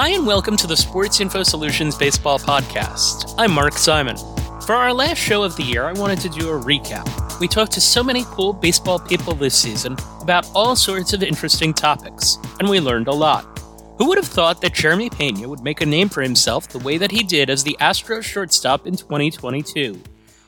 [0.00, 3.34] Hi, and welcome to the Sports Info Solutions Baseball Podcast.
[3.36, 4.16] I'm Mark Simon.
[4.62, 7.38] For our last show of the year, I wanted to do a recap.
[7.38, 11.74] We talked to so many cool baseball people this season about all sorts of interesting
[11.74, 13.44] topics, and we learned a lot.
[13.98, 16.96] Who would have thought that Jeremy Pena would make a name for himself the way
[16.96, 20.02] that he did as the Astros shortstop in 2022?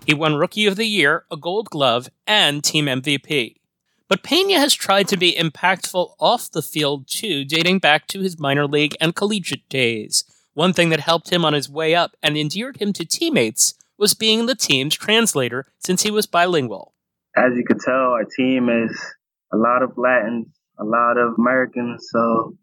[0.07, 3.57] He won Rookie of the Year, a Gold Glove, and Team MVP.
[4.09, 8.39] But Pena has tried to be impactful off the field too, dating back to his
[8.39, 10.25] minor league and collegiate days.
[10.55, 14.15] One thing that helped him on his way up and endeared him to teammates was
[14.15, 16.93] being the team's translator since he was bilingual.
[17.37, 19.15] As you can tell, our team is
[19.53, 22.57] a lot of Latins, a lot of Americans, so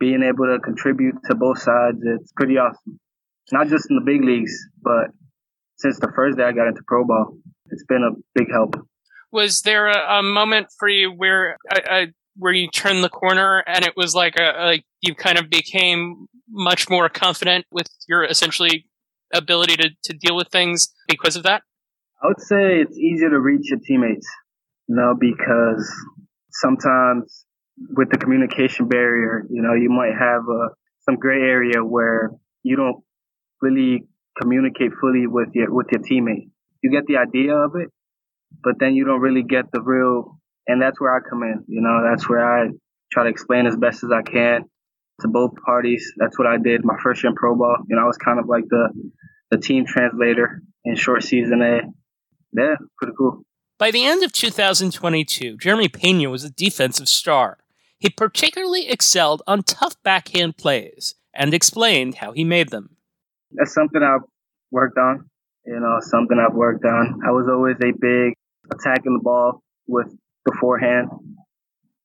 [0.00, 2.98] being able to contribute to both sides, it's pretty awesome.
[3.52, 4.52] Not just in the big leagues,
[4.82, 5.10] but
[5.76, 7.36] since the first day I got into pro ball,
[7.70, 8.74] it's been a big help
[9.32, 11.56] was there a, a moment for you where
[12.38, 16.88] where you turned the corner and it was like a, you kind of became much
[16.88, 18.86] more confident with your essentially
[19.32, 21.62] ability to, to deal with things because of that?
[22.22, 24.28] I would say it's easier to reach your teammates,
[24.88, 25.90] you know, because
[26.50, 27.44] sometimes
[27.96, 30.68] with the communication barrier, you know, you might have a,
[31.02, 32.30] some gray area where
[32.62, 33.02] you don't
[33.60, 34.04] really
[34.40, 36.50] communicate fully with your with your teammate.
[36.82, 37.90] You get the idea of it,
[38.62, 41.64] but then you don't really get the real, and that's where I come in.
[41.68, 42.68] You know, that's where I
[43.12, 44.64] try to explain as best as I can
[45.20, 46.12] to both parties.
[46.16, 47.78] That's what I did my first year in pro ball.
[47.88, 48.88] You know, I was kind of like the
[49.50, 51.80] the team translator in short season A.
[52.52, 53.42] Yeah, pretty cool.
[53.78, 57.58] By the end of 2022, Jeremy Pena was a defensive star.
[57.98, 62.96] He particularly excelled on tough backhand plays and explained how he made them.
[63.52, 64.26] That's something I've
[64.70, 65.28] worked on.
[65.66, 67.20] You know, something I've worked on.
[67.26, 68.34] I was always a big
[68.72, 70.08] attacking the ball with
[70.44, 71.08] the forehand.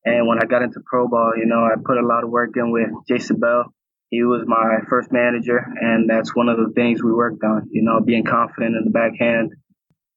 [0.03, 2.51] And when I got into pro ball, you know, I put a lot of work
[2.55, 3.73] in with Jason Bell.
[4.09, 7.81] He was my first manager, and that's one of the things we worked on, you
[7.81, 9.53] know, being confident in the backhand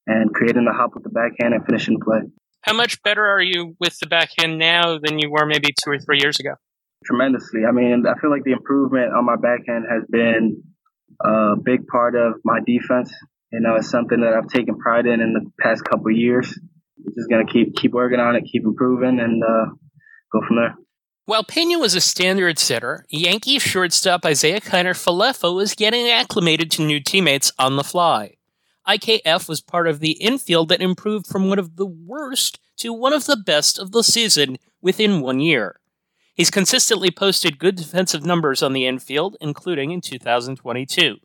[0.06, 2.20] and creating the hop with the backhand and finishing the play.
[2.62, 5.98] How much better are you with the backhand now than you were maybe two or
[5.98, 6.54] three years ago?
[7.04, 7.66] Tremendously.
[7.68, 10.62] I mean, I feel like the improvement on my backhand has been
[11.22, 13.14] a big part of my defense.
[13.54, 16.58] You know, it's something that I've taken pride in in the past couple years.
[16.98, 19.66] We're just gonna keep keep working on it, keep improving, and uh,
[20.32, 20.74] go from there.
[21.26, 26.82] While Pena was a standard setter, Yankee shortstop Isaiah Kiner Falefa was getting acclimated to
[26.82, 28.38] new teammates on the fly.
[28.88, 33.12] IKF was part of the infield that improved from one of the worst to one
[33.12, 35.78] of the best of the season within one year.
[36.34, 41.18] He's consistently posted good defensive numbers on the infield, including in 2022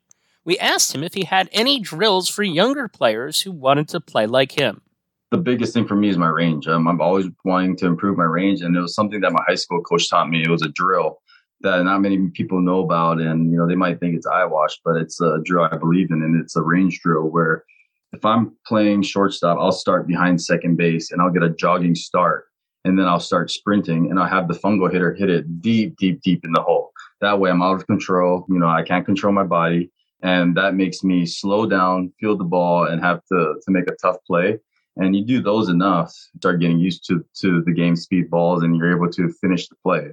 [0.49, 4.25] we asked him if he had any drills for younger players who wanted to play
[4.25, 4.81] like him.
[5.29, 6.67] The biggest thing for me is my range.
[6.67, 9.53] Um, I'm always wanting to improve my range, and it was something that my high
[9.53, 10.41] school coach taught me.
[10.41, 11.19] It was a drill
[11.61, 14.95] that not many people know about, and you know they might think it's eyewash, but
[14.95, 17.63] it's a drill I believe in, and it's a range drill where
[18.11, 22.45] if I'm playing shortstop, I'll start behind second base and I'll get a jogging start,
[22.85, 26.23] and then I'll start sprinting, and I'll have the fungo hitter hit it deep, deep,
[26.23, 26.89] deep in the hole.
[27.21, 28.47] That way, I'm out of control.
[28.49, 29.91] You know, I can't control my body
[30.22, 33.96] and that makes me slow down, feel the ball, and have to to make a
[33.96, 34.59] tough play.
[34.97, 38.75] And you do those enough, start getting used to to the game speed balls, and
[38.75, 40.12] you're able to finish the play.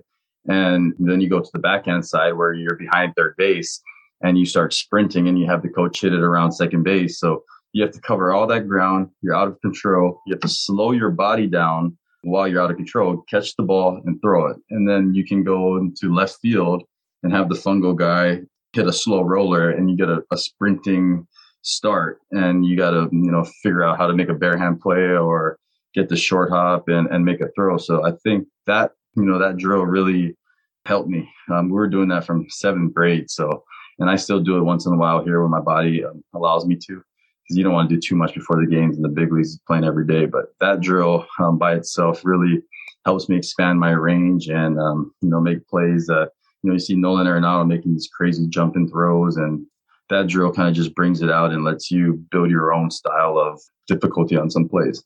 [0.48, 3.80] And then you go to the backhand side where you're behind third base,
[4.22, 7.18] and you start sprinting, and you have the coach hit it around second base.
[7.18, 9.10] So you have to cover all that ground.
[9.22, 10.20] You're out of control.
[10.26, 14.00] You have to slow your body down while you're out of control, catch the ball
[14.04, 14.56] and throw it.
[14.70, 16.82] And then you can go into left field
[17.22, 18.40] and have the fungo guy
[18.76, 21.26] hit a slow roller and you get a, a sprinting
[21.62, 24.80] start and you got to you know figure out how to make a bare hand
[24.80, 25.58] play or
[25.94, 27.76] get the short hop and, and make a throw.
[27.78, 30.36] So i think that you know that drill really
[30.84, 31.28] helped me.
[31.50, 33.64] Um, we were doing that from seventh grade so
[33.98, 36.66] and i still do it once in a while here when my body um, allows
[36.66, 37.02] me to
[37.46, 39.58] because you don't want to do too much before the games and the big leagues
[39.68, 40.26] playing every day.
[40.26, 42.60] But that drill um, by itself really
[43.04, 46.30] helps me expand my range and um, you know make plays that
[46.66, 49.64] you know, you see Nolan Arenado making these crazy jumping throws, and
[50.10, 53.38] that drill kind of just brings it out and lets you build your own style
[53.38, 55.04] of difficulty on some plays.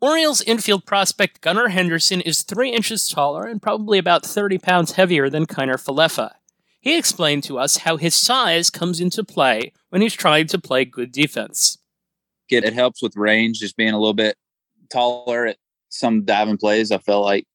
[0.00, 5.30] Orioles infield prospect Gunnar Henderson is three inches taller and probably about 30 pounds heavier
[5.30, 6.32] than Kiner Falefa.
[6.80, 10.84] He explained to us how his size comes into play when he's trying to play
[10.84, 11.78] good defense.
[12.50, 14.36] It, it helps with range, just being a little bit
[14.90, 15.58] taller at
[15.90, 16.90] some diving plays.
[16.90, 17.46] I feel like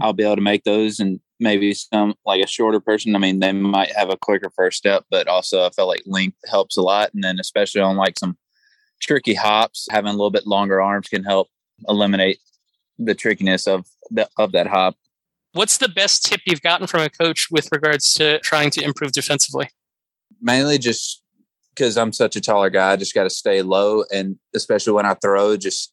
[0.00, 3.16] I'll be able to make those and maybe some like a shorter person.
[3.16, 6.38] I mean, they might have a quicker first step, but also I felt like length
[6.46, 7.10] helps a lot.
[7.14, 8.36] And then especially on like some
[9.00, 11.48] tricky hops, having a little bit longer arms can help
[11.88, 12.38] eliminate
[12.98, 14.96] the trickiness of the, of that hop.
[15.52, 19.12] What's the best tip you've gotten from a coach with regards to trying to improve
[19.12, 19.68] defensively?
[20.40, 21.22] Mainly just
[21.74, 24.04] because I'm such a taller guy, I just got to stay low.
[24.12, 25.92] And especially when I throw, just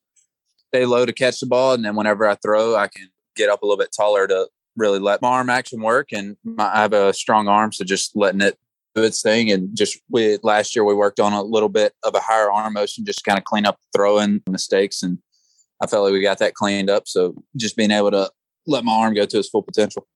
[0.67, 1.73] stay low to catch the ball.
[1.73, 4.99] And then whenever I throw, I can get up a little bit taller to really
[4.99, 6.11] let my arm action work.
[6.11, 8.57] And my, I have a strong arm, so just letting it
[8.95, 9.51] do its thing.
[9.51, 12.73] And just we last year we worked on a little bit of a higher arm
[12.73, 15.03] motion, just kind of clean up throwing mistakes.
[15.03, 15.19] And
[15.81, 17.07] I felt like we got that cleaned up.
[17.07, 18.29] So just being able to
[18.67, 20.07] let my arm go to its full potential.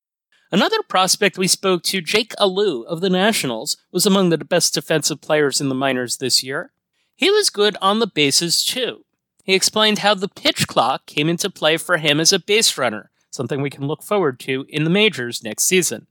[0.52, 5.20] Another prospect we spoke to, Jake Alu of the Nationals, was among the best defensive
[5.20, 6.72] players in the minors this year.
[7.16, 9.06] He was good on the bases too.
[9.44, 13.10] He explained how the pitch clock came into play for him as a base runner,
[13.36, 16.08] something we can look forward to in the majors next season.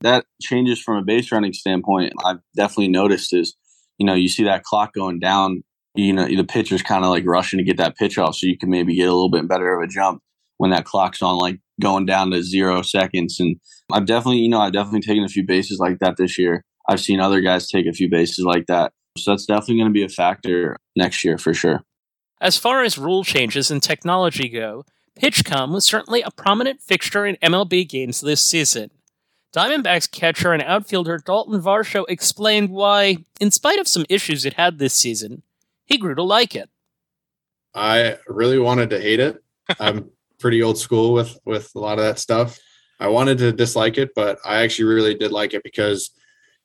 [0.00, 2.12] That changes from a base running standpoint.
[2.24, 3.54] I've definitely noticed is,
[3.98, 5.62] you know, you see that clock going down,
[5.94, 8.58] you know, the pitcher's kind of like rushing to get that pitch off so you
[8.58, 10.20] can maybe get a little bit better of a jump
[10.56, 13.38] when that clock's on like going down to zero seconds.
[13.38, 13.56] And
[13.92, 16.64] I've definitely, you know, I've definitely taken a few bases like that this year.
[16.88, 18.92] I've seen other guys take a few bases like that.
[19.18, 21.82] So that's definitely going to be a factor next year for sure.
[22.40, 24.84] As far as rule changes and technology go,
[25.20, 28.90] PitchCom was certainly a prominent fixture in MLB games this season.
[29.54, 34.78] Diamondbacks catcher and outfielder Dalton Varsho explained why, in spite of some issues it had
[34.78, 35.42] this season,
[35.84, 36.70] he grew to like it.
[37.74, 39.42] I really wanted to hate it.
[39.78, 42.58] I'm pretty old school with with a lot of that stuff.
[42.98, 46.10] I wanted to dislike it, but I actually really did like it because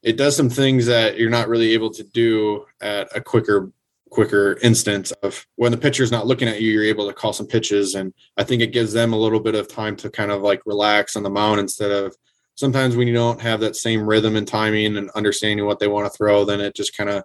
[0.04, 3.72] it does some things that you're not really able to do at a quicker
[4.10, 7.48] quicker instance of when the pitcher's not looking at you you're able to call some
[7.48, 7.96] pitches.
[7.96, 10.62] And i think it gives them a little bit of time to kind of like
[10.66, 12.16] relax on the mound instead of
[12.56, 16.06] sometimes when you don't have that same rhythm and timing and understanding what they want
[16.06, 17.24] to throw then it just kind of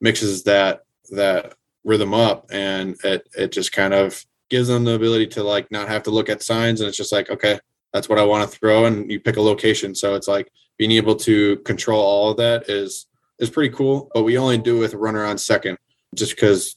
[0.00, 2.46] mixes that that rhythm up.
[2.50, 6.10] And it it just kind of gives them the ability to like not have to
[6.10, 6.80] look at signs.
[6.80, 7.58] And it's just like okay
[7.92, 8.86] that's what i want to throw.
[8.86, 9.94] And you pick a location.
[9.94, 13.06] So it's like being able to control all of that is
[13.38, 14.10] is pretty cool.
[14.12, 15.78] But we only do it with a runner on second
[16.14, 16.76] just because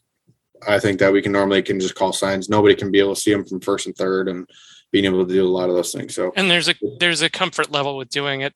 [0.68, 3.22] i think that we can normally can just call signs nobody can be able to
[3.22, 4.48] see them from first and third and
[4.92, 7.30] being able to do a lot of those things so And there's a there's a
[7.30, 8.54] comfort level with doing it.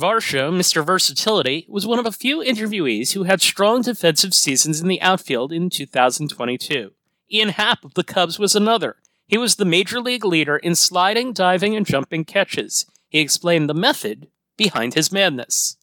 [0.00, 0.84] Varsho, Mr.
[0.84, 5.52] Versatility, was one of a few interviewees who had strong defensive seasons in the outfield
[5.52, 6.90] in 2022.
[7.30, 8.96] Ian Happ of the Cubs was another.
[9.28, 12.86] He was the major league leader in sliding, diving, and jumping catches.
[13.08, 15.76] He explained the method behind his madness.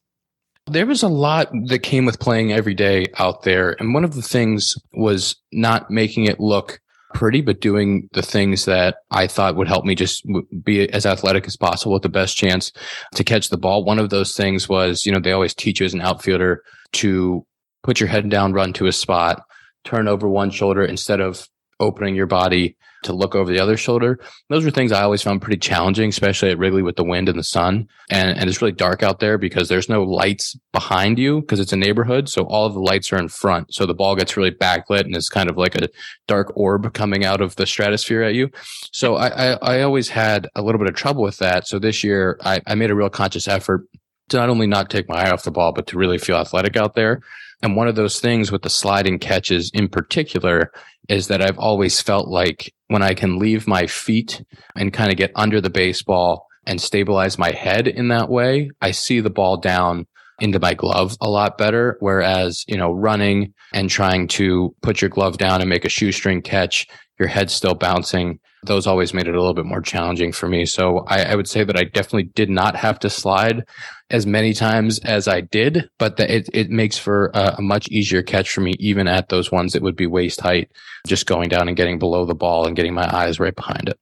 [0.66, 3.76] There was a lot that came with playing every day out there.
[3.80, 6.80] And one of the things was not making it look
[7.14, 10.24] pretty, but doing the things that I thought would help me just
[10.64, 12.72] be as athletic as possible with the best chance
[13.14, 13.84] to catch the ball.
[13.84, 16.62] One of those things was, you know, they always teach you as an outfielder
[16.92, 17.44] to
[17.82, 19.42] put your head down, run to a spot,
[19.84, 21.48] turn over one shoulder instead of
[21.82, 24.18] opening your body to look over the other shoulder.
[24.48, 27.38] Those were things I always found pretty challenging, especially at Wrigley with the wind and
[27.38, 27.88] the sun.
[28.10, 31.72] And, and it's really dark out there because there's no lights behind you because it's
[31.72, 32.28] a neighborhood.
[32.28, 33.74] So all of the lights are in front.
[33.74, 35.88] So the ball gets really backlit and it's kind of like a
[36.28, 38.50] dark orb coming out of the stratosphere at you.
[38.92, 41.66] So I, I, I always had a little bit of trouble with that.
[41.66, 43.86] So this year I, I made a real conscious effort
[44.28, 46.76] to not only not take my eye off the ball, but to really feel athletic
[46.76, 47.20] out there.
[47.62, 50.72] And one of those things with the sliding catches in particular
[51.08, 54.42] is that I've always felt like when I can leave my feet
[54.76, 58.92] and kind of get under the baseball and stabilize my head in that way, I
[58.92, 60.06] see the ball down
[60.40, 61.96] into my glove a lot better.
[62.00, 66.42] Whereas, you know, running and trying to put your glove down and make a shoestring
[66.42, 66.86] catch,
[67.18, 68.38] your head's still bouncing.
[68.64, 70.66] Those always made it a little bit more challenging for me.
[70.66, 73.64] So I, I would say that I definitely did not have to slide
[74.10, 77.88] as many times as I did, but that it, it makes for a, a much
[77.88, 80.70] easier catch for me, even at those ones that would be waist height,
[81.06, 83.98] just going down and getting below the ball and getting my eyes right behind it.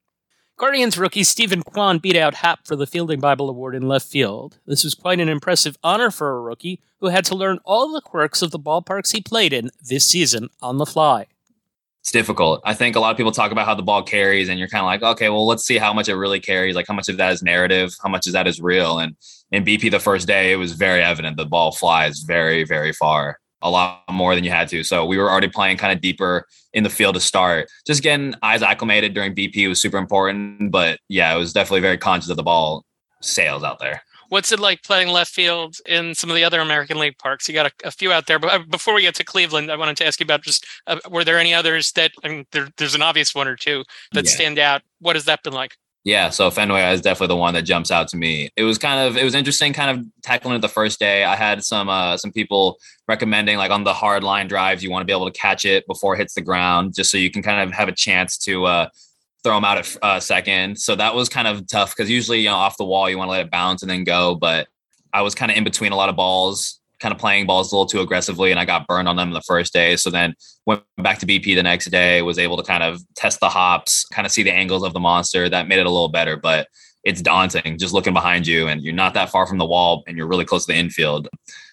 [0.61, 4.59] Guardians rookie Steven Kwan beat out Happ for the Fielding Bible Award in left field.
[4.67, 8.02] This was quite an impressive honor for a rookie who had to learn all the
[8.02, 11.29] quirks of the ballparks he played in this season on the fly.
[12.00, 12.62] It's difficult.
[12.64, 14.80] I think a lot of people talk about how the ball carries, and you're kind
[14.80, 16.75] of like, okay, well, let's see how much it really carries.
[16.75, 17.95] Like, how much of that is narrative?
[18.02, 18.99] How much of that is real?
[18.99, 19.16] And
[19.52, 23.38] in BP, the first day, it was very evident the ball flies very, very far,
[23.61, 24.83] a lot more than you had to.
[24.83, 27.69] So we were already playing kind of deeper in the field to start.
[27.87, 30.71] Just getting eyes acclimated during BP was super important.
[30.73, 32.85] But yeah, it was definitely very conscious of the ball
[33.21, 34.02] sails out there.
[34.31, 37.49] What's it like playing left field in some of the other American League parks?
[37.49, 39.77] You got a, a few out there, but uh, before we get to Cleveland, I
[39.77, 42.69] wanted to ask you about just uh, were there any others that I mean, there,
[42.79, 43.85] there's an obvious one or two
[44.15, 44.31] that Yeah.
[44.31, 44.83] stand out.
[45.01, 45.77] What has that been like?
[46.05, 48.49] Yeah, so Fenway is definitely the one that jumps out to me.
[48.57, 51.25] It was kind of it was interesting, kind of tackling it the first day.
[51.25, 55.03] I had some uh, some people recommending like on the hard line drives, you want
[55.03, 57.43] to be able to catch it before it hits the ground, just so you can
[57.43, 58.89] kind of have a chance to uh,
[59.42, 60.78] throw them out at uh, second.
[60.78, 63.28] So that was kind of tough because usually, you know, off the wall, you want
[63.28, 64.35] to let it bounce and then go.
[64.35, 64.68] But
[65.12, 67.75] I was kind of in between a lot of balls, kind of playing balls a
[67.75, 69.97] little too aggressively, and I got burned on them the first day.
[69.97, 70.35] So then
[70.66, 74.04] went back to BP the next day, was able to kind of test the hops,
[74.06, 75.49] kind of see the angles of the monster.
[75.49, 76.68] That made it a little better, but
[77.04, 80.16] it's daunting just looking behind you and you're not that far from the wall and
[80.18, 81.28] you're really close to the infield.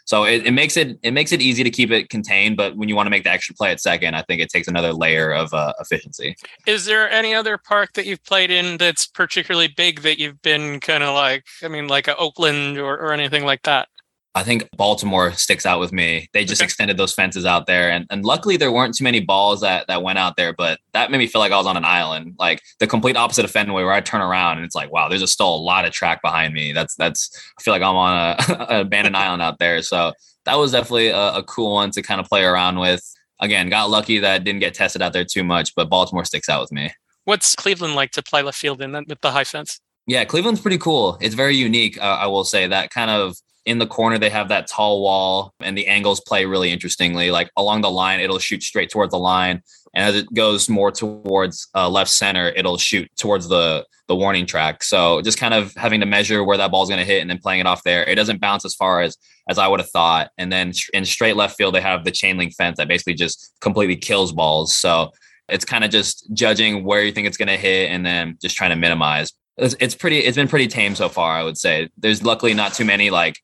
[0.08, 2.88] So it, it makes it it makes it easy to keep it contained, but when
[2.88, 5.34] you want to make the extra play at second, I think it takes another layer
[5.34, 6.38] of uh, efficiency.
[6.66, 10.80] Is there any other park that you've played in that's particularly big that you've been
[10.80, 13.90] kind of like, I mean, like a Oakland or, or anything like that?
[14.38, 16.30] I think Baltimore sticks out with me.
[16.32, 16.66] They just okay.
[16.66, 20.04] extended those fences out there, and and luckily there weren't too many balls that that
[20.04, 20.54] went out there.
[20.54, 23.46] But that made me feel like I was on an island, like the complete opposite
[23.46, 25.92] of Fenway, where I turn around and it's like, wow, there's still a lot of
[25.92, 26.72] track behind me.
[26.72, 29.82] That's that's I feel like I'm on a, an abandoned island out there.
[29.82, 30.14] So
[30.46, 33.02] that was definitely a, a cool one to kind of play around with.
[33.40, 36.62] Again, got lucky that didn't get tested out there too much, but Baltimore sticks out
[36.62, 36.92] with me.
[37.26, 39.80] What's Cleveland like to play left field in with the high fence?
[40.08, 41.18] Yeah, Cleveland's pretty cool.
[41.20, 42.02] It's very unique.
[42.02, 43.36] Uh, I will say that kind of
[43.68, 47.30] in the corner they have that tall wall and the angles play really interestingly.
[47.32, 49.62] Like along the line it'll shoot straight towards the line.
[49.94, 54.46] And as it goes more towards uh, left center it'll shoot towards the the warning
[54.46, 54.84] track.
[54.84, 57.40] So just kind of having to measure where that ball's going to hit and then
[57.40, 58.06] playing it off there.
[58.06, 59.18] It doesn't bounce as far as
[59.50, 60.32] as i would have thought.
[60.38, 63.54] And then in straight left field they have the chain link fence that basically just
[63.60, 64.74] completely kills balls.
[64.74, 65.12] So
[65.50, 68.56] it's kind of just judging where you think it's going to hit and then just
[68.56, 69.34] trying to minimize.
[69.58, 71.90] It's pretty it's been pretty tame so far i would say.
[71.98, 73.42] There's luckily not too many like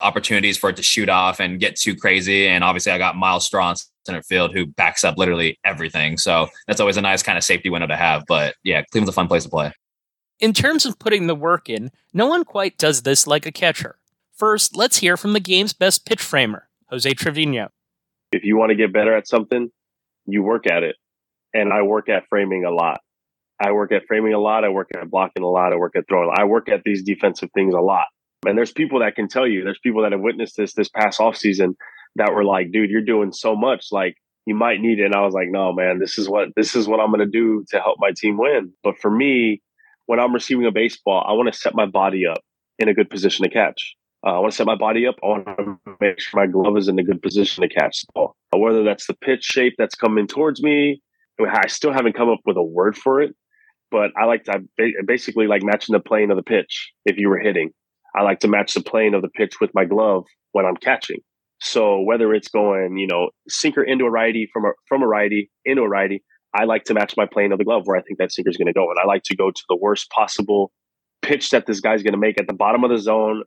[0.00, 2.46] opportunities for it to shoot off and get too crazy.
[2.46, 6.16] And obviously, I got Myles Straw in center field who backs up literally everything.
[6.16, 8.24] So that's always a nice kind of safety window to have.
[8.26, 9.72] But yeah, Cleveland's a fun place to play.
[10.38, 13.96] In terms of putting the work in, no one quite does this like a catcher.
[14.34, 17.70] First, let's hear from the game's best pitch framer, Jose Trevino.
[18.32, 19.70] If you want to get better at something,
[20.26, 20.96] you work at it.
[21.54, 23.00] And I work at framing a lot.
[23.58, 24.64] I work at framing a lot.
[24.64, 25.72] I work at blocking a lot.
[25.72, 26.30] I work at throwing.
[26.36, 28.04] I work at these defensive things a lot.
[28.46, 31.20] And there's people that can tell you, there's people that have witnessed this this past
[31.20, 31.76] off season
[32.16, 33.86] that were like, dude, you're doing so much.
[33.92, 35.06] Like you might need it.
[35.06, 37.64] And I was like, no, man, this is what this is what I'm gonna do
[37.70, 38.72] to help my team win.
[38.82, 39.62] But for me,
[40.06, 42.38] when I'm receiving a baseball, I want to set my body up
[42.78, 43.96] in a good position to catch.
[44.24, 45.16] Uh, I want to set my body up.
[45.22, 48.12] I want to make sure my glove is in a good position to catch the
[48.14, 48.36] ball.
[48.52, 51.02] Whether that's the pitch shape that's coming towards me,
[51.40, 53.34] I still haven't come up with a word for it,
[53.90, 57.28] but I like to I basically like matching the plane of the pitch if you
[57.28, 57.72] were hitting.
[58.16, 61.20] I like to match the plane of the pitch with my glove when I'm catching.
[61.60, 65.50] So whether it's going, you know, sinker into a righty from a from a righty
[65.64, 66.22] into a righty,
[66.54, 68.56] I like to match my plane of the glove where I think that sinker is
[68.56, 70.72] going to go, and I like to go to the worst possible
[71.22, 73.42] pitch that this guy's going to make at the bottom of the zone,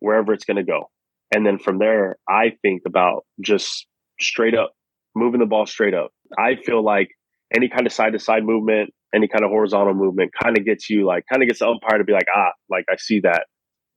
[0.00, 0.88] wherever it's going to go,
[1.34, 3.86] and then from there, I think about just
[4.20, 4.72] straight up
[5.14, 6.10] moving the ball straight up.
[6.38, 7.08] I feel like
[7.54, 10.88] any kind of side to side movement, any kind of horizontal movement, kind of gets
[10.88, 13.46] you like kind of gets the umpire to be like, ah, like I see that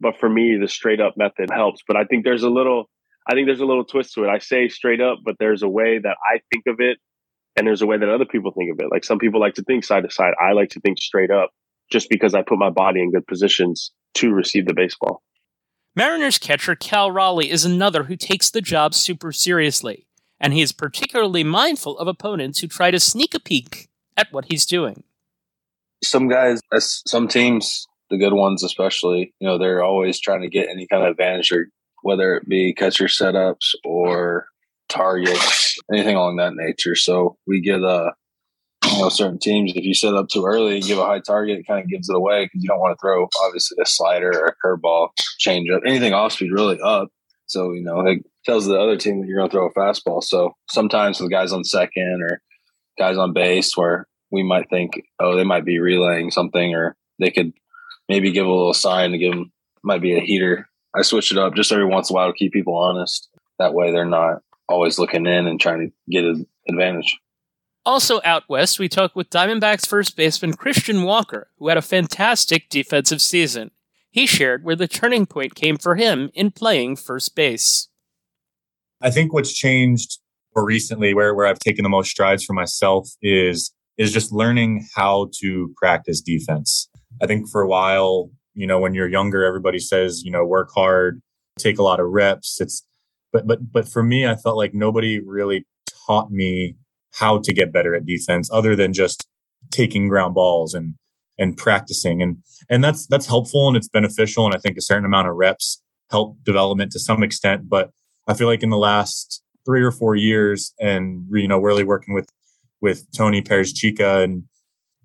[0.01, 1.81] but for me, the straight up method helps.
[1.87, 2.89] But I think there's a little,
[3.27, 4.29] I think there's a little twist to it.
[4.29, 6.97] I say straight up, but there's a way that I think of it,
[7.55, 8.87] and there's a way that other people think of it.
[8.91, 10.33] Like some people like to think side to side.
[10.41, 11.51] I like to think straight up,
[11.91, 15.21] just because I put my body in good positions to receive the baseball.
[15.95, 20.07] Mariners catcher Cal Raleigh is another who takes the job super seriously,
[20.39, 24.45] and he is particularly mindful of opponents who try to sneak a peek at what
[24.49, 25.03] he's doing.
[26.03, 30.49] Some guys, uh, some teams the good ones especially, you know, they're always trying to
[30.49, 31.69] get any kind of advantage or
[32.03, 34.45] whether it be catcher setups or
[34.89, 36.95] targets, anything along that nature.
[36.95, 38.11] So we get a uh,
[38.85, 41.67] you know certain teams if you set up too early give a high target, it
[41.67, 44.47] kind of gives it away because you don't want to throw obviously a slider or
[44.47, 47.09] a curveball, change up, anything off speed really up.
[47.45, 50.23] So you know it tells the other team that you're going to throw a fastball.
[50.23, 52.41] So sometimes with guys on second or
[52.97, 57.29] guys on base where we might think, oh, they might be relaying something or they
[57.29, 57.53] could
[58.11, 59.53] maybe give a little sign to give them
[59.83, 60.67] might be a heater.
[60.93, 63.29] I switch it up just every once in a while to keep people honest.
[63.57, 67.17] That way they're not always looking in and trying to get an advantage.
[67.85, 72.67] Also out west, we talked with Diamondbacks first baseman Christian Walker, who had a fantastic
[72.69, 73.71] defensive season.
[74.11, 77.87] He shared where the turning point came for him in playing first base.
[79.01, 80.19] I think what's changed
[80.53, 84.87] more recently, where, where I've taken the most strides for myself, is is just learning
[84.95, 86.89] how to practice defense.
[87.21, 90.69] I think for a while, you know, when you're younger, everybody says, you know, work
[90.73, 91.21] hard,
[91.57, 92.59] take a lot of reps.
[92.59, 92.85] It's,
[93.31, 95.65] but, but, but for me, I felt like nobody really
[96.07, 96.75] taught me
[97.13, 99.27] how to get better at defense other than just
[99.69, 100.95] taking ground balls and,
[101.37, 102.21] and practicing.
[102.21, 102.37] And,
[102.69, 104.45] and that's, that's helpful and it's beneficial.
[104.45, 107.69] And I think a certain amount of reps help development to some extent.
[107.69, 107.91] But
[108.27, 112.13] I feel like in the last three or four years and, you know, really working
[112.13, 112.29] with,
[112.81, 114.43] with Tony Perezchica and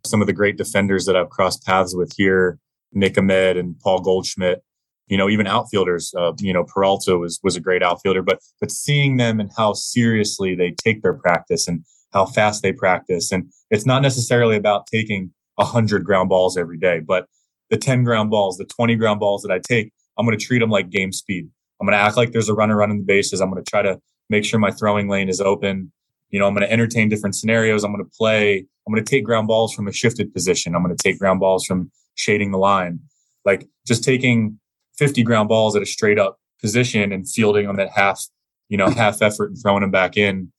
[0.07, 2.59] some of the great defenders that I've crossed paths with here,
[2.93, 4.63] Nick Ahmed and Paul Goldschmidt,
[5.09, 8.71] you know, even outfielders, uh, you know, Peralta was, was a great outfielder, but, but
[8.71, 13.31] seeing them and how seriously they take their practice and how fast they practice.
[13.31, 17.27] And it's not necessarily about taking a hundred ground balls every day, but
[17.71, 20.61] the 10 ground balls, the 20 ground balls that I take, I'm going to treat
[20.61, 21.49] them like game speed.
[21.81, 23.41] I'm going to act like there's a runner running the bases.
[23.41, 25.93] I'm going to try to make sure my throwing lane is open.
[26.31, 27.85] You know, I'm going to entertain different scenarios.
[27.85, 28.59] I'm going to play.
[28.87, 30.75] I'm going to take ground balls from a shifted position.
[30.75, 33.01] I'm going to take ground balls from shading the line.
[33.45, 34.59] Like just taking
[34.99, 38.25] 50 ground balls at a straight up position and fielding them at half,
[38.69, 40.53] you know, half effort and throwing them back in.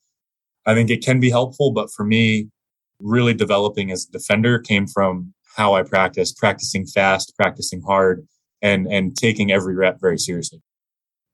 [0.66, 2.50] I think it can be helpful, but for me,
[3.00, 8.28] really developing as a defender came from how I practice, practicing fast, practicing hard,
[8.62, 10.62] and and taking every rep very seriously.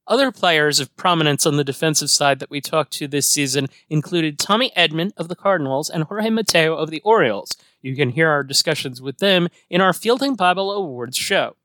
[0.06, 4.38] Other players of prominence on the defensive side that we talked to this season included
[4.38, 7.56] Tommy Edman of the Cardinals and Jorge Mateo of the Orioles.
[7.82, 11.56] You can hear our discussions with them in our Fielding Bible Awards show.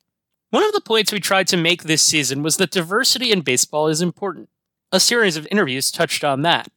[0.50, 3.88] One of the points we tried to make this season was that diversity in baseball
[3.88, 4.48] is important.
[4.92, 6.68] A series of interviews touched on that.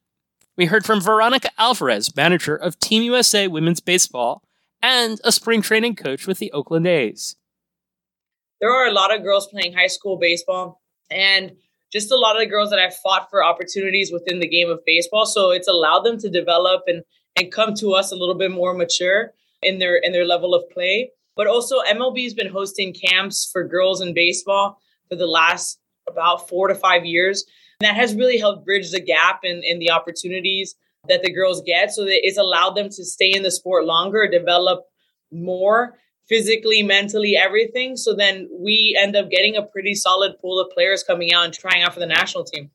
[0.57, 4.43] We heard from Veronica Alvarez, manager of Team USA Women's Baseball,
[4.81, 7.35] and a spring training coach with the Oakland A's.
[8.59, 10.80] There are a lot of girls playing high school baseball
[11.11, 11.51] and
[11.91, 14.79] just a lot of the girls that have fought for opportunities within the game of
[14.85, 15.25] baseball.
[15.25, 17.03] So it's allowed them to develop and
[17.37, 20.69] and come to us a little bit more mature in their in their level of
[20.69, 21.11] play.
[21.35, 26.49] But also MLB has been hosting camps for girls in baseball for the last about
[26.49, 27.45] four to five years.
[27.79, 30.75] And that has really helped bridge the gap in, in the opportunities
[31.07, 31.91] that the girls get.
[31.91, 34.85] So that it's allowed them to stay in the sport longer, develop
[35.31, 35.97] more
[36.27, 37.97] physically, mentally, everything.
[37.97, 41.53] So then we end up getting a pretty solid pool of players coming out and
[41.53, 42.71] trying out for the national team.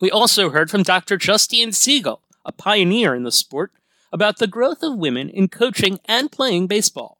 [0.00, 1.16] We also heard from Dr.
[1.16, 3.72] Justine Siegal, a pioneer in the sport,
[4.12, 7.18] about the growth of women in coaching and playing baseball.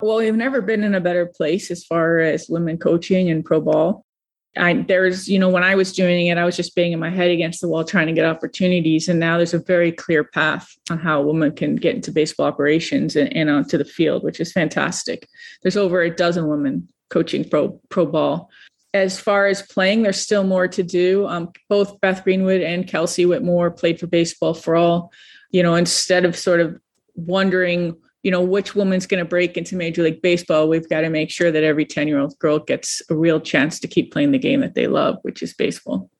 [0.00, 3.60] Well, we've never been in a better place as far as women coaching and pro
[3.60, 4.04] ball.
[4.56, 7.30] I there's you know when I was doing it, I was just banging my head
[7.30, 10.98] against the wall trying to get opportunities, and now there's a very clear path on
[10.98, 14.52] how a woman can get into baseball operations and, and onto the field, which is
[14.52, 15.28] fantastic.
[15.62, 18.50] There's over a dozen women coaching pro pro ball.
[18.92, 21.28] As far as playing, there's still more to do.
[21.28, 25.12] Um, both Beth Greenwood and Kelsey Whitmore played for Baseball for All.
[25.52, 26.80] You know, instead of sort of
[27.14, 30.68] wondering you know which woman's going to break into major league baseball?
[30.68, 33.78] We've got to make sure that every 10 year old girl gets a real chance
[33.80, 36.10] to keep playing the game that they love which is baseball.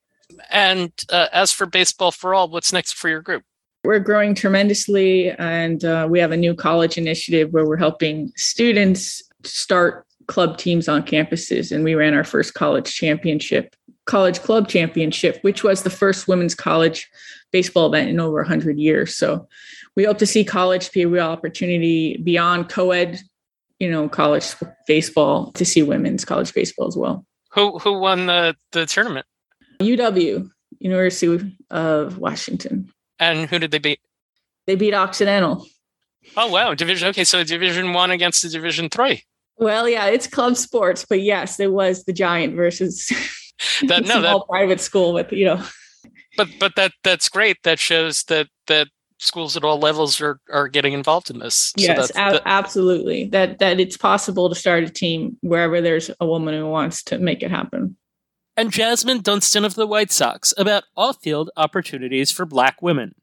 [0.51, 3.43] And uh, as for baseball for all what's next for your group?
[3.85, 9.23] We're growing tremendously and uh, we have a new college initiative where we're helping students
[9.43, 13.75] start club teams on campuses and we ran our first college championship
[14.07, 17.09] college club championship which was the first women's college
[17.53, 19.17] baseball event in over 100 years.
[19.17, 19.49] So
[19.97, 23.21] we hope to see college be a real opportunity beyond co-ed,
[23.79, 24.55] you know, college
[24.87, 27.25] baseball to see women's college baseball as well.
[27.53, 29.27] Who who won the the tournament?
[29.81, 30.49] UW,
[30.79, 32.91] University of Washington.
[33.19, 34.01] And who did they beat?
[34.67, 35.67] They beat Occidental.
[36.37, 37.09] Oh wow, division.
[37.09, 39.25] Okay, so division one against the division three.
[39.57, 43.09] Well, yeah, it's club sports, but yes, it was the Giant versus
[43.87, 45.65] that no that private school with you know.
[46.37, 47.57] But but that that's great.
[47.65, 48.89] That shows that that
[49.21, 51.73] schools at all levels are are getting involved in this.
[51.77, 53.29] Yes, so ab- absolutely.
[53.29, 57.19] That that it's possible to start a team wherever there's a woman who wants to
[57.19, 57.97] make it happen.
[58.57, 63.15] And Jasmine Dunston of the White Sox about off-field opportunities for black women.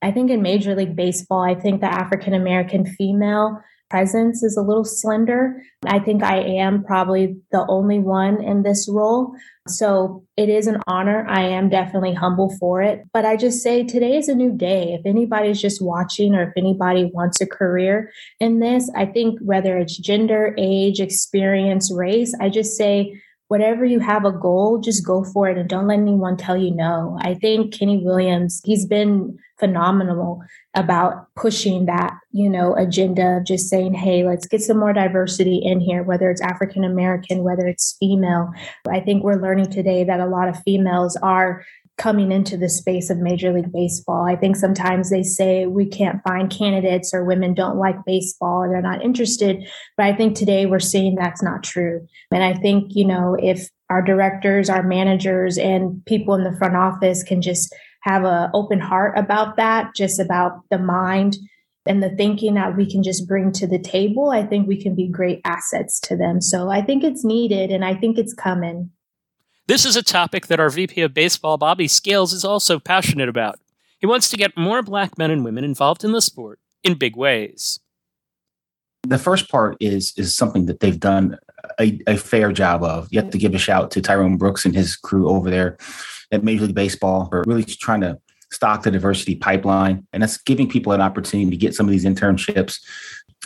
[0.00, 3.60] I think in Major League Baseball, I think the African American female
[3.92, 5.62] presence is a little slender.
[5.86, 9.34] I think I am probably the only one in this role.
[9.68, 11.26] So it is an honor.
[11.28, 13.02] I am definitely humble for it.
[13.12, 14.94] But I just say today is a new day.
[14.98, 19.76] If anybody's just watching or if anybody wants a career in this, I think whether
[19.76, 23.20] it's gender, age, experience, race, I just say,
[23.52, 26.74] whatever you have a goal, just go for it and don't let anyone tell you
[26.74, 27.18] no.
[27.20, 30.42] I think Kenny Williams, he's been phenomenal
[30.74, 35.60] about pushing that, you know, agenda of just saying, hey, let's get some more diversity
[35.62, 38.50] in here, whether it's African American, whether it's female.
[38.88, 41.62] I think we're learning today that a lot of females are
[41.98, 44.24] coming into the space of Major League Baseball.
[44.24, 48.68] I think sometimes they say we can't find candidates or women don't like baseball or
[48.68, 49.68] they're not interested.
[49.96, 52.06] But I think today we're seeing that's not true.
[52.32, 56.76] And I think, you know, if our directors, our managers, and people in the front
[56.76, 61.36] office can just have an open heart about that, just about the mind
[61.86, 64.94] and the thinking that we can just bring to the table, I think we can
[64.94, 66.40] be great assets to them.
[66.40, 68.90] So I think it's needed and I think it's coming.
[69.68, 73.60] This is a topic that our VP of Baseball, Bobby Scales, is also passionate about.
[74.00, 77.16] He wants to get more black men and women involved in the sport in big
[77.16, 77.78] ways.
[79.04, 81.38] The first part is is something that they've done
[81.80, 83.08] a, a fair job of.
[83.10, 85.78] You have to give a shout to Tyrone Brooks and his crew over there
[86.32, 88.18] at Major League Baseball for really trying to
[88.50, 90.06] stock the diversity pipeline.
[90.12, 92.80] And that's giving people an opportunity to get some of these internships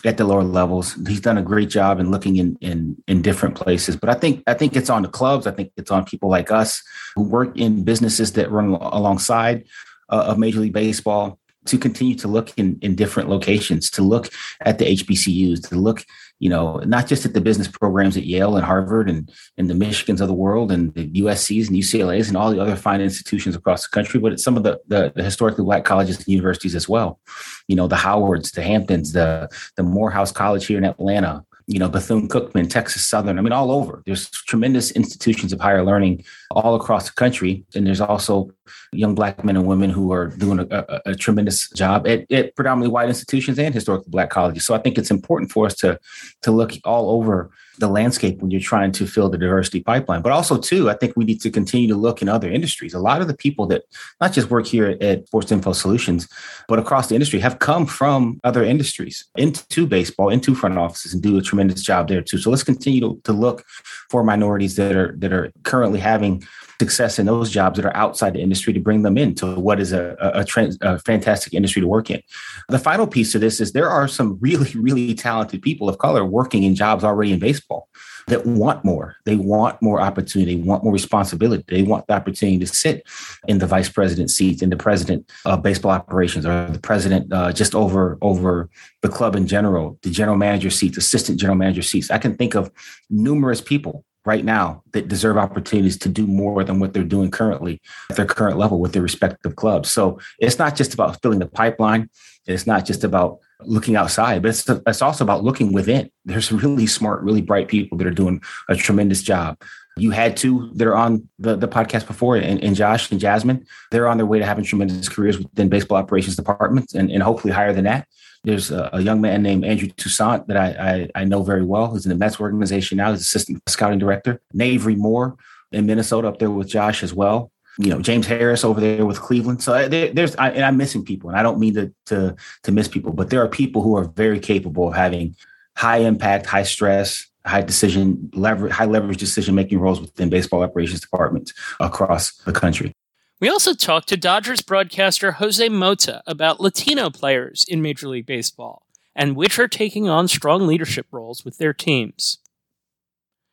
[0.04, 0.94] at the lower levels.
[1.06, 3.96] He's done a great job in looking in in in different places.
[3.96, 5.46] But I think I think it's on the clubs.
[5.46, 6.82] I think it's on people like us
[7.14, 9.64] who work in businesses that run alongside
[10.08, 14.28] uh, of Major League Baseball to continue to look in, in different locations, to look
[14.60, 16.04] at the HBCUs, to look
[16.38, 19.74] you know, not just at the business programs at Yale and Harvard and, and the
[19.74, 23.56] Michigans of the world and the USCs and UCLAs and all the other fine institutions
[23.56, 26.74] across the country, but at some of the, the, the historically black colleges and universities
[26.74, 27.20] as well.
[27.68, 31.88] You know, the Howards, the Hamptons, the, the Morehouse College here in Atlanta, you know,
[31.88, 33.38] Bethune Cookman, Texas Southern.
[33.38, 34.02] I mean, all over.
[34.06, 37.64] There's tremendous institutions of higher learning all across the country.
[37.74, 38.52] And there's also
[38.92, 42.54] young black men and women who are doing a, a, a tremendous job at, at,
[42.56, 44.64] predominantly white institutions and historically black colleges.
[44.64, 45.98] So I think it's important for us to
[46.42, 50.22] to look all over the landscape when you're trying to fill the diversity pipeline.
[50.22, 52.94] But also, too, I think we need to continue to look in other industries.
[52.94, 53.84] A lot of the people that
[54.20, 56.28] not just work here at Sports Info Solutions,
[56.68, 61.22] but across the industry have come from other industries into baseball, into front offices, and
[61.22, 62.38] do a tremendous job there too.
[62.38, 63.64] So let's continue to, to look
[64.10, 66.42] for minorities that are that are currently having
[66.80, 69.92] success in those jobs that are outside the industry to bring them into what is
[69.92, 72.20] a, a, trans, a, fantastic industry to work in.
[72.68, 76.24] The final piece to this is there are some really, really talented people of color
[76.24, 77.88] working in jobs already in baseball
[78.26, 79.16] that want more.
[79.24, 81.64] They want more opportunity, they want more responsibility.
[81.68, 83.06] They want the opportunity to sit
[83.46, 87.52] in the vice president seats, in the president of baseball operations, or the president uh,
[87.52, 88.68] just over over
[89.02, 92.10] the club in general, the general manager seats, assistant general manager seats.
[92.10, 92.70] I can think of
[93.08, 97.80] numerous people right now that deserve opportunities to do more than what they're doing currently
[98.10, 99.90] at their current level with their respective clubs.
[99.90, 102.10] So it's not just about filling the pipeline.
[102.46, 106.10] It's not just about looking outside, but it's, it's also about looking within.
[106.24, 109.60] There's really smart, really bright people that are doing a tremendous job.
[109.98, 113.66] You had two that are on the, the podcast before, and, and Josh and Jasmine.
[113.90, 117.52] They're on their way to having tremendous careers within baseball operations departments and, and hopefully
[117.52, 118.06] higher than that.
[118.44, 121.88] There's a, a, young man named Andrew Toussaint that I, I, I know very well,
[121.88, 123.10] who's in the Mets organization now.
[123.10, 124.40] He's assistant scouting director.
[124.54, 125.36] Knavry Moore
[125.72, 129.20] in Minnesota up there with Josh as well you know James Harris over there with
[129.20, 129.62] Cleveland.
[129.62, 132.36] So uh, there, there's I, and I'm missing people, and I don't mean to to
[132.62, 135.36] to miss people, but there are people who are very capable of having
[135.76, 141.00] high impact, high stress, high decision leverage, high leverage decision making roles within baseball operations
[141.00, 142.92] departments across the country.
[143.40, 148.86] We also talked to Dodgers broadcaster Jose Mota about Latino players in Major League Baseball
[149.14, 152.38] and which are taking on strong leadership roles with their teams.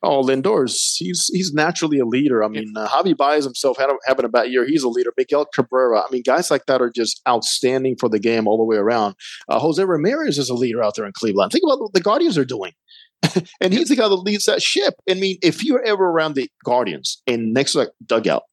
[0.05, 2.43] Oh, Lindor's he's he's naturally a leader.
[2.43, 4.65] I mean, uh, Javy Baez himself had a, having a bad year.
[4.65, 5.13] He's a leader.
[5.17, 6.01] Miguel Cabrera.
[6.01, 9.15] I mean, guys like that are just outstanding for the game all the way around.
[9.47, 11.53] Uh, Jose Ramirez is a leader out there in Cleveland.
[11.53, 12.73] Think about what the Guardians are doing.
[13.61, 14.95] and he's the guy that leads that ship.
[15.09, 18.43] I mean, if you're ever around the Guardians and next to that dugout,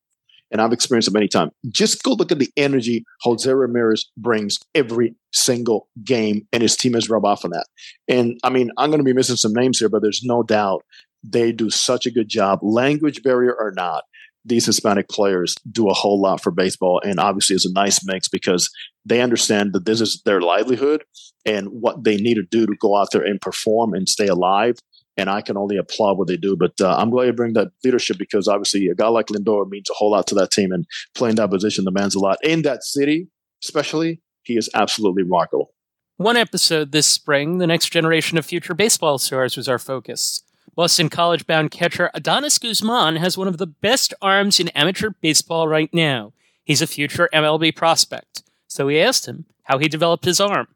[0.51, 1.53] and I've experienced it many times.
[1.69, 6.95] Just go look at the energy Jose Ramirez brings every single game, and his team
[6.95, 7.67] has rub off on that.
[8.09, 10.85] And I mean, I'm going to be missing some names here, but there's no doubt
[11.23, 14.05] they do such a good job, language barrier or not.
[14.45, 18.29] These Hispanic players do a whole lot for baseball, and obviously it's a nice mix
[18.29, 18.71] because
[19.05, 21.05] they understand that this is their livelihood
[21.45, 24.77] and what they need to do to go out there and perform and stay alive.
[25.17, 26.57] And I can only applaud what they do.
[26.57, 29.91] But uh, I'm glad you bring that leadership because obviously a guy like Lindor means
[29.91, 32.83] a whole lot to that team, and playing that position demands a lot in that
[32.85, 33.29] city,
[33.63, 34.23] especially.
[34.43, 35.75] He is absolutely remarkable.
[36.17, 40.43] One episode this spring, the next generation of future baseball stars was our focus.
[40.75, 45.69] Boston College bound catcher Adonis Guzman has one of the best arms in amateur baseball
[45.69, 46.33] right now.
[46.65, 48.43] He's a future MLB prospect.
[48.69, 50.69] So we asked him how he developed his arm.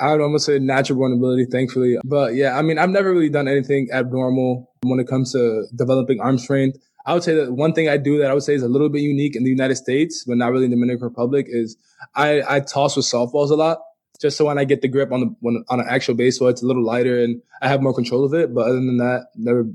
[0.00, 1.98] I would almost say natural born ability, thankfully.
[2.04, 6.20] But yeah, I mean, I've never really done anything abnormal when it comes to developing
[6.20, 6.78] arm strength.
[7.06, 8.88] I would say that one thing I do that I would say is a little
[8.88, 11.76] bit unique in the United States, but not really in the Dominican Republic, is
[12.14, 13.80] I, I toss with softballs a lot
[14.20, 16.62] just so when I get the grip on the when, on an actual baseball, it's
[16.62, 18.54] a little lighter and I have more control of it.
[18.54, 19.66] But other than that, never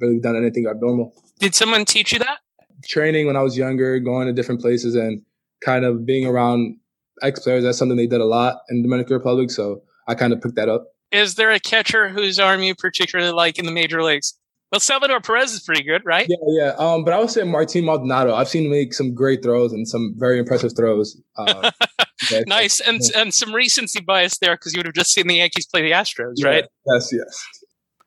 [0.00, 1.14] really done anything abnormal.
[1.38, 2.38] Did someone teach you that?
[2.86, 5.22] Training when I was younger, going to different places, and
[5.64, 6.78] kind of being around
[7.22, 7.64] ex players.
[7.64, 10.68] That's something they did a lot in Dominican Republic, so I kind of picked that
[10.68, 10.88] up.
[11.12, 14.34] Is there a catcher whose arm you particularly like in the major leagues?
[14.72, 16.26] Well, Salvador Perez is pretty good, right?
[16.28, 16.72] Yeah, yeah.
[16.76, 18.34] Um, but I would say Martin Maldonado.
[18.34, 21.20] I've seen him make some great throws and some very impressive throws.
[21.36, 21.70] Uh,
[22.46, 23.20] nice, and yeah.
[23.20, 25.90] and some recency bias there because you would have just seen the Yankees play the
[25.90, 26.64] Astros, yeah, right?
[26.86, 27.46] Yes, yes.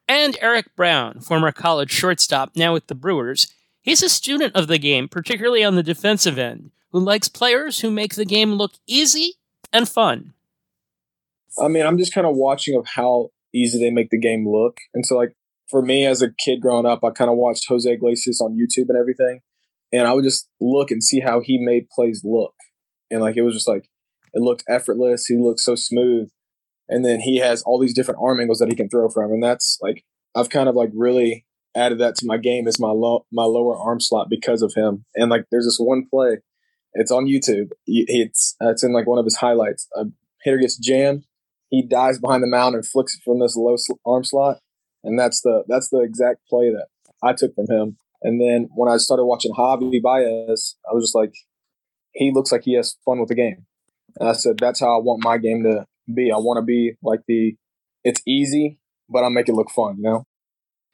[0.08, 3.54] And Eric Brown, former college shortstop, now with the Brewers.
[3.82, 7.92] He's a student of the game, particularly on the defensive end, who likes players who
[7.92, 9.36] make the game look easy
[9.72, 10.34] and fun.
[11.62, 14.78] I mean, I'm just kind of watching of how easy they make the game look.
[14.94, 15.34] And so, like,
[15.70, 18.90] for me as a kid growing up, I kind of watched Jose Iglesias on YouTube
[18.90, 19.42] and everything.
[19.92, 22.54] And I would just look and see how he made plays look.
[23.10, 23.90] And like, it was just like,
[24.34, 25.26] it looked effortless.
[25.26, 26.30] He looked so smooth.
[26.88, 29.32] And then he has all these different arm angles that he can throw from.
[29.32, 30.04] And that's like,
[30.36, 33.78] I've kind of like really added that to my game as my low, my lower
[33.78, 35.06] arm slot because of him.
[35.16, 36.38] And like, there's this one play,
[36.94, 37.70] it's on YouTube.
[37.86, 39.88] It's, uh, it's in like one of his highlights.
[39.96, 40.06] A
[40.44, 41.26] hitter gets jammed.
[41.70, 44.58] He dives behind the mound and flicks it from this low arm slot
[45.04, 46.88] and that's the that's the exact play that
[47.24, 47.98] I took from him.
[48.22, 51.34] And then when I started watching Javy Baez, I was just like,
[52.14, 53.66] he looks like he has fun with the game.
[54.20, 56.32] And I said, that's how I want my game to be.
[56.32, 57.56] I want to be like the,
[58.04, 58.80] it's easy,
[59.10, 60.26] but I make it look fun, you know?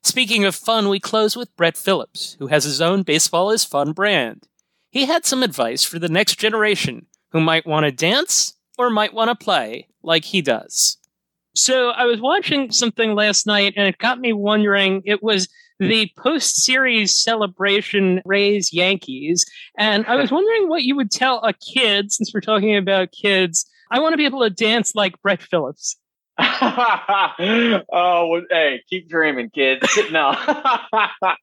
[0.04, 3.92] Speaking of fun, we close with Brett Phillips, who has his own Baseball is Fun
[3.92, 4.48] brand.
[4.92, 9.14] He had some advice for the next generation who might want to dance or might
[9.14, 10.98] want to play like he does.
[11.56, 15.02] So I was watching something last night and it got me wondering.
[15.06, 15.48] It was
[15.80, 19.46] the post series celebration Rays Yankees.
[19.78, 23.66] And I was wondering what you would tell a kid, since we're talking about kids.
[23.92, 25.98] I want to be able to dance like Brett Phillips.
[26.40, 29.88] oh, hey, keep dreaming, kids.
[30.12, 30.30] No,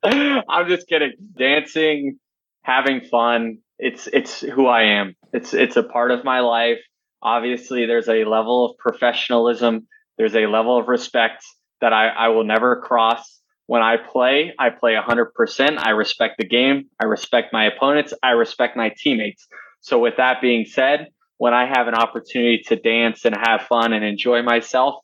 [0.02, 1.12] I'm just kidding.
[1.38, 2.18] Dancing,
[2.62, 3.58] having fun.
[3.78, 5.16] It's it's who I am.
[5.32, 6.78] It's it's a part of my life.
[7.22, 9.86] Obviously, there's a level of professionalism
[10.18, 11.44] there's a level of respect
[11.80, 13.40] that I, I will never cross.
[13.72, 15.78] When I play, I play 100%.
[15.78, 16.90] I respect the game.
[17.00, 18.12] I respect my opponents.
[18.22, 19.48] I respect my teammates.
[19.80, 21.06] So, with that being said,
[21.38, 24.96] when I have an opportunity to dance and have fun and enjoy myself,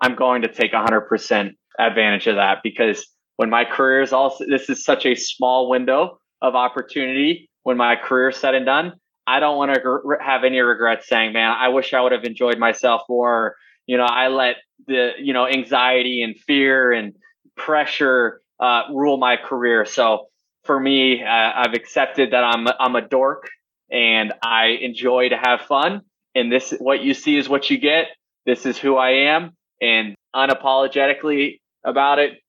[0.00, 3.04] I'm going to take 100% advantage of that because
[3.38, 7.50] when my career is all this is such a small window of opportunity.
[7.64, 8.92] When my career is said and done,
[9.26, 12.60] I don't want to have any regrets saying, man, I wish I would have enjoyed
[12.60, 13.56] myself more
[13.86, 14.56] you know, I let
[14.86, 17.14] the, you know, anxiety and fear and
[17.56, 19.84] pressure uh, rule my career.
[19.84, 20.26] So
[20.64, 23.48] for me, uh, I've accepted that I'm, I'm a dork
[23.90, 26.02] and I enjoy to have fun.
[26.34, 28.06] And this, what you see is what you get.
[28.46, 32.41] This is who I am and unapologetically about it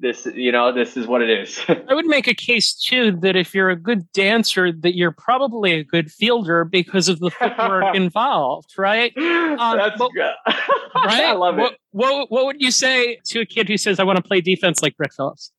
[0.00, 1.60] this you know this is what it is.
[1.68, 5.72] I would make a case too that if you're a good dancer that you're probably
[5.72, 9.16] a good fielder because of the footwork involved right?
[9.16, 10.10] Um, That's but,
[10.94, 11.24] right?
[11.24, 11.78] I love what, it.
[11.92, 14.82] What, what would you say to a kid who says i want to play defense
[14.82, 15.52] like brett phillips?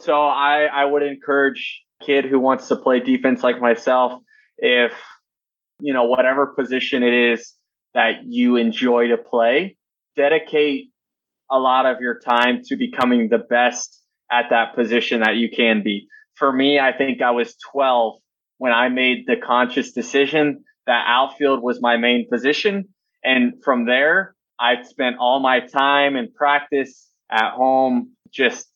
[0.00, 4.20] So i i would encourage kid who wants to play defense like myself
[4.58, 4.92] if
[5.80, 7.52] you know whatever position it is
[7.94, 9.76] that you enjoy to play
[10.16, 10.90] dedicate
[11.50, 15.82] a lot of your time to becoming the best at that position that you can
[15.82, 16.08] be.
[16.34, 18.20] For me, I think I was 12
[18.58, 22.88] when I made the conscious decision that outfield was my main position.
[23.22, 28.66] And from there, I spent all my time in practice at home, just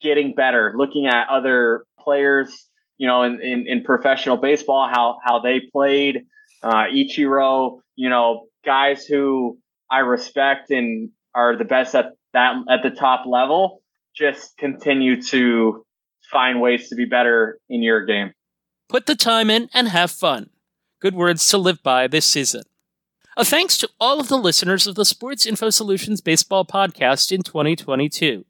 [0.00, 5.40] getting better, looking at other players, you know, in, in, in professional baseball, how, how
[5.40, 6.22] they played,
[6.62, 9.58] uh, Ichiro, you know, guys who
[9.90, 13.82] I respect and are the best at that at the top level,
[14.14, 15.84] just continue to
[16.30, 18.32] find ways to be better in your game.
[18.88, 20.50] Put the time in and have fun.
[21.00, 22.64] Good words to live by this season.
[23.36, 27.42] A thanks to all of the listeners of the Sports Info Solutions Baseball Podcast in
[27.42, 28.44] 2022.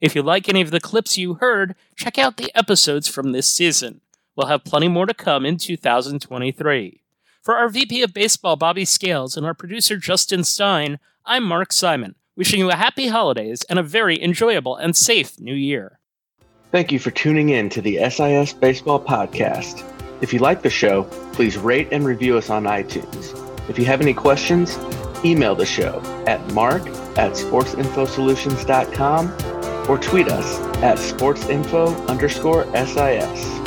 [0.00, 3.52] If you like any of the clips you heard, check out the episodes from this
[3.52, 4.02] season.
[4.36, 7.00] We'll have plenty more to come in 2023.
[7.42, 12.14] For our VP of Baseball, Bobby Scales, and our producer, Justin Stein, I'm Mark Simon
[12.36, 15.98] wishing you a happy holidays and a very enjoyable and safe new year.
[16.70, 19.84] Thank you for tuning in to the SIS Baseball Podcast.
[20.20, 23.42] If you like the show, please rate and review us on iTunes.
[23.68, 24.78] If you have any questions,
[25.24, 26.82] email the show at mark
[27.16, 33.65] at sportsinfosolutions.com or tweet us at sportsinfo underscore SIS.